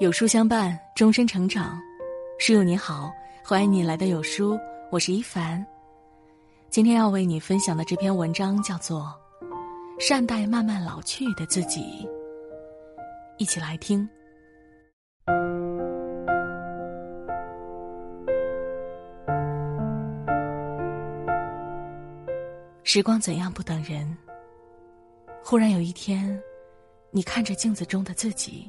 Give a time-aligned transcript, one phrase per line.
[0.00, 1.80] 有书相伴，终身成长。
[2.40, 3.12] 书友你好，
[3.44, 4.58] 欢迎你来到有书，
[4.90, 5.64] 我是一凡。
[6.68, 9.14] 今天要为你分享的这篇文章叫做
[10.04, 11.80] 《善待慢慢老去的自己》，
[13.38, 14.08] 一起来听。
[22.82, 24.18] 时光怎样不等人？
[25.44, 26.36] 忽然有一天，
[27.12, 28.68] 你看着镜子中的自己。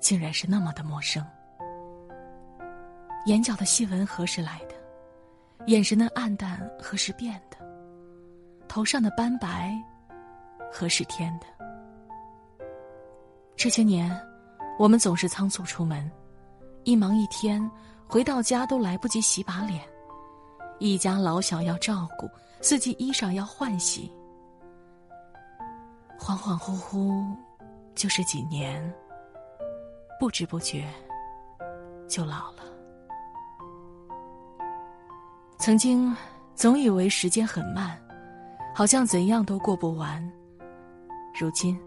[0.00, 1.24] 竟然是那么的陌生。
[3.26, 4.74] 眼角的细纹何时来的？
[5.66, 7.56] 眼神的暗淡何时变的？
[8.68, 9.74] 头上的斑白
[10.72, 11.46] 何时添的？
[13.56, 14.14] 这些年，
[14.78, 16.08] 我们总是仓促出门，
[16.84, 17.68] 一忙一天，
[18.06, 19.82] 回到家都来不及洗把脸，
[20.78, 22.28] 一家老小要照顾，
[22.60, 24.12] 四季衣裳要换洗，
[26.16, 27.34] 恍恍惚惚，
[27.96, 28.94] 就是几年。
[30.18, 30.84] 不知不觉，
[32.08, 32.62] 就老了。
[35.58, 36.14] 曾经
[36.54, 37.98] 总以为时间很慢，
[38.74, 40.22] 好像怎样都过不完。
[41.38, 41.78] 如今，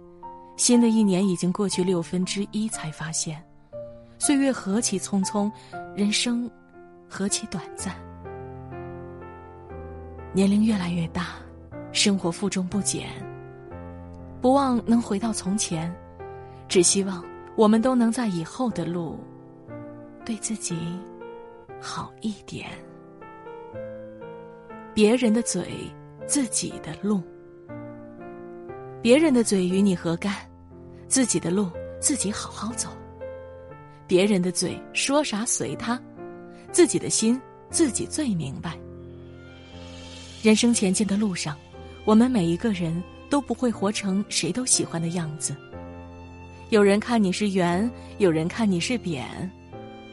[0.57, 3.43] 新的一年已经过去六分之一，才发现，
[4.19, 5.51] 岁月何其匆匆，
[5.95, 6.49] 人生
[7.07, 7.95] 何其短暂。
[10.33, 11.37] 年龄越来越大，
[11.91, 13.09] 生活负重不减，
[14.39, 15.91] 不忘能回到从前，
[16.67, 17.23] 只希望。
[17.59, 19.19] 我们都能在以后的路，
[20.23, 20.77] 对自己
[21.81, 22.69] 好一点。
[24.93, 25.67] 别人的嘴，
[26.25, 27.21] 自己的路。
[29.01, 30.33] 别人的嘴与你何干？
[31.09, 32.87] 自己的路自己好好走。
[34.07, 36.01] 别人的嘴说啥随他，
[36.71, 37.37] 自己的心
[37.69, 38.79] 自己最明白。
[40.41, 41.57] 人生前进的路上，
[42.05, 45.53] 我们每一个人都不会活成谁都喜欢的样子。
[46.69, 47.89] 有人看你是圆，
[48.19, 49.25] 有人看你是扁，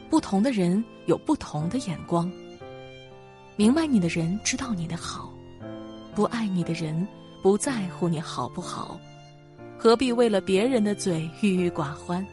[0.09, 2.31] 不同的人有不同的眼光。
[3.55, 5.31] 明白你的人知道你的好，
[6.15, 7.07] 不爱你的人
[7.43, 8.99] 不在乎你好不好，
[9.77, 12.25] 何必为了别人的嘴郁郁寡欢？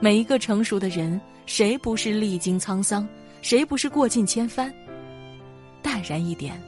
[0.00, 3.06] 每一个成熟的人，谁不是历经沧桑，
[3.42, 4.72] 谁不是过尽千帆？
[5.82, 6.58] 淡然一点，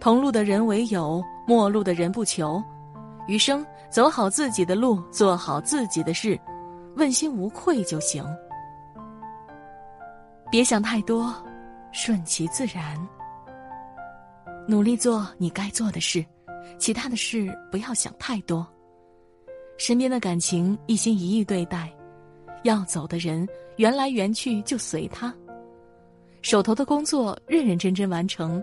[0.00, 2.64] 同路的人为友，陌路的人不求。
[3.26, 6.38] 余生走好自己的路，做好自己的事，
[6.96, 8.24] 问心无愧就行。
[10.50, 11.34] 别想太多，
[11.92, 12.96] 顺其自然。
[14.68, 16.24] 努力做你该做的事，
[16.78, 18.66] 其他的事不要想太多。
[19.76, 21.92] 身边的感情一心一意对待，
[22.62, 23.46] 要走的人
[23.76, 25.34] 缘来缘去就随他。
[26.42, 28.62] 手头的工作认认真真完成，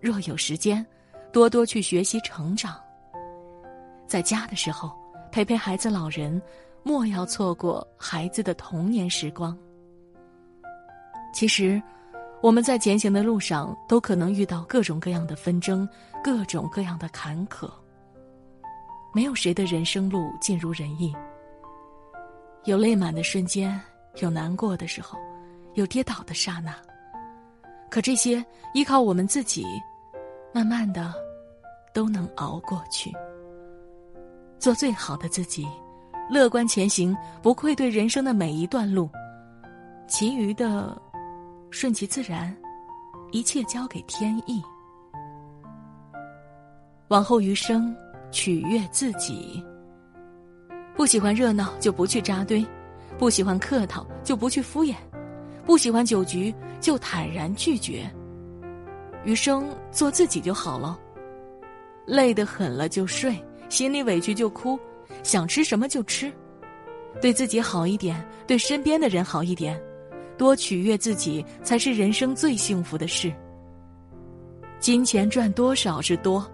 [0.00, 0.84] 若有时间，
[1.32, 2.80] 多多去学习成长。
[4.10, 4.90] 在家的时候，
[5.30, 6.42] 陪陪孩子、老人，
[6.82, 9.56] 莫要错过孩子的童年时光。
[11.32, 11.80] 其实，
[12.42, 15.88] 我们在前行的路上，都可能遇到各种各样的纷争，
[16.24, 17.70] 各种各样的坎坷。
[19.14, 21.14] 没有谁的人生路尽如人意。
[22.64, 23.80] 有泪满的瞬间，
[24.16, 25.20] 有难过的时候，
[25.74, 26.74] 有跌倒的刹那。
[27.88, 28.44] 可这些，
[28.74, 29.64] 依靠我们自己，
[30.52, 31.14] 慢慢的，
[31.94, 33.12] 都能熬过去。
[34.60, 35.66] 做最好的自己，
[36.30, 39.08] 乐观前行，不愧对人生的每一段路。
[40.06, 41.00] 其余的，
[41.70, 42.54] 顺其自然，
[43.32, 44.62] 一切交给天意。
[47.08, 47.96] 往后余生，
[48.30, 49.64] 取悦自己。
[50.94, 52.64] 不喜欢热闹就不去扎堆，
[53.18, 54.94] 不喜欢客套就不去敷衍，
[55.64, 58.08] 不喜欢酒局就坦然拒绝。
[59.24, 60.98] 余生做自己就好了。
[62.04, 63.42] 累得很了就睡。
[63.70, 64.78] 心里委屈就哭，
[65.22, 66.30] 想吃什么就吃，
[67.22, 69.80] 对自己好一点，对身边的人好一点，
[70.36, 73.32] 多取悦自己才是人生最幸福的事。
[74.80, 76.44] 金钱赚多少是多，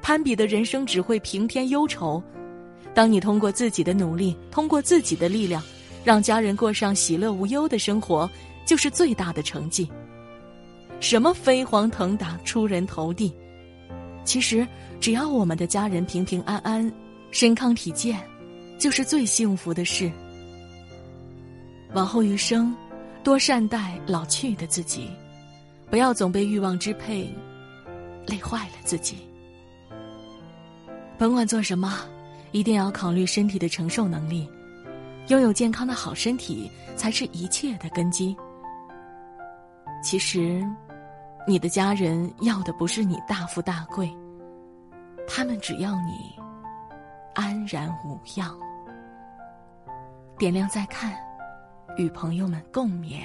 [0.00, 2.22] 攀比的人生只会平添忧愁。
[2.94, 5.62] 当你通过自己的努力，通过自己的力量，
[6.04, 8.30] 让家人过上喜乐无忧的生活，
[8.64, 9.90] 就是最大的成绩。
[11.00, 13.34] 什么飞黄腾达、出人头地？
[14.26, 14.66] 其实，
[15.00, 16.92] 只要我们的家人平平安安、
[17.30, 18.20] 身康体健，
[18.76, 20.10] 就是最幸福的事。
[21.94, 22.74] 往后余生，
[23.22, 25.08] 多善待老去的自己，
[25.88, 27.32] 不要总被欲望支配，
[28.26, 29.16] 累坏了自己。
[31.16, 32.00] 甭管做什么，
[32.50, 34.46] 一定要考虑身体的承受能力。
[35.28, 38.36] 拥有健康的好身体，才是一切的根基。
[40.02, 40.66] 其实。
[41.48, 44.12] 你的家人要的不是你大富大贵，
[45.28, 46.34] 他们只要你
[47.34, 48.52] 安然无恙。
[50.36, 51.16] 点亮再看，
[51.96, 53.22] 与朋友们共勉。